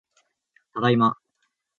[0.73, 1.15] ただいま